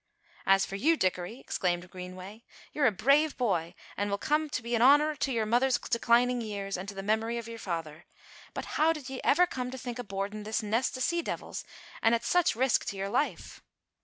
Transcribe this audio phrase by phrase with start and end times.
[0.47, 4.63] "As for ye, Dickory," exclaimed Greenway, "ye're a brave boy an' will yet come to
[4.63, 8.05] be an' honour to yer mither's declining years an' to the memory o' your father.
[8.55, 11.63] But how did ye ever come to think o' boardin' this nest o' sea de'ils,
[12.01, 13.61] an' at such risk to your life?"